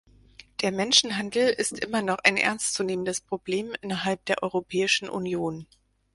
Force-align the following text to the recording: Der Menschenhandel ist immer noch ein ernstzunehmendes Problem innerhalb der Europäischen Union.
Der 0.63 0.71
Menschenhandel 0.71 1.49
ist 1.49 1.77
immer 1.77 2.01
noch 2.01 2.17
ein 2.23 2.35
ernstzunehmendes 2.35 3.21
Problem 3.21 3.75
innerhalb 3.83 4.25
der 4.25 4.41
Europäischen 4.41 5.07
Union. 5.07 5.67